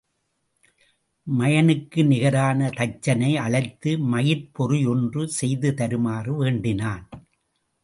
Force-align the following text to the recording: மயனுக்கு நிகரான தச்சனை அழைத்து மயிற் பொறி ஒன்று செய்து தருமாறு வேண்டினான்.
மயனுக்கு 1.27 2.03
நிகரான 2.03 2.69
தச்சனை 2.79 3.31
அழைத்து 3.37 3.91
மயிற் 4.13 4.49
பொறி 4.51 4.85
ஒன்று 4.85 5.23
செய்து 5.39 5.71
தருமாறு 5.73 6.35
வேண்டினான். 6.35 7.05